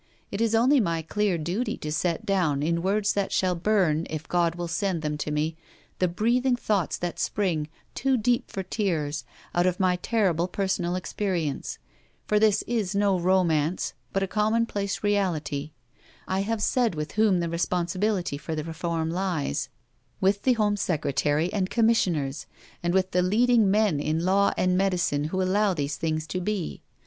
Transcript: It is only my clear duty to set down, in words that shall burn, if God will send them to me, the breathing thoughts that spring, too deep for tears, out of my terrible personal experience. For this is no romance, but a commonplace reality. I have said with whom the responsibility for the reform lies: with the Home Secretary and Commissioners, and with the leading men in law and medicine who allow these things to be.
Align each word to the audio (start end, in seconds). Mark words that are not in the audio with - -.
It 0.31 0.41
is 0.41 0.55
only 0.55 0.79
my 0.79 1.03
clear 1.03 1.37
duty 1.37 1.77
to 1.77 1.91
set 1.91 2.25
down, 2.25 2.63
in 2.63 2.81
words 2.81 3.13
that 3.13 3.31
shall 3.31 3.53
burn, 3.53 4.07
if 4.09 4.27
God 4.27 4.55
will 4.55 4.67
send 4.67 5.03
them 5.03 5.15
to 5.19 5.29
me, 5.29 5.55
the 5.99 6.07
breathing 6.07 6.55
thoughts 6.55 6.97
that 6.97 7.19
spring, 7.19 7.67
too 7.93 8.17
deep 8.17 8.49
for 8.49 8.63
tears, 8.63 9.23
out 9.53 9.67
of 9.67 9.79
my 9.79 9.97
terrible 9.97 10.47
personal 10.47 10.95
experience. 10.95 11.77
For 12.25 12.39
this 12.39 12.63
is 12.65 12.95
no 12.95 13.19
romance, 13.19 13.93
but 14.11 14.23
a 14.23 14.27
commonplace 14.27 15.03
reality. 15.03 15.69
I 16.27 16.39
have 16.39 16.63
said 16.63 16.95
with 16.95 17.11
whom 17.11 17.39
the 17.39 17.47
responsibility 17.47 18.39
for 18.39 18.55
the 18.55 18.63
reform 18.63 19.11
lies: 19.11 19.69
with 20.19 20.41
the 20.41 20.53
Home 20.53 20.77
Secretary 20.77 21.53
and 21.53 21.69
Commissioners, 21.69 22.47
and 22.81 22.91
with 22.95 23.11
the 23.11 23.21
leading 23.21 23.69
men 23.69 23.99
in 23.99 24.25
law 24.25 24.51
and 24.57 24.75
medicine 24.75 25.25
who 25.25 25.43
allow 25.43 25.75
these 25.75 25.97
things 25.97 26.25
to 26.25 26.41
be. 26.41 26.81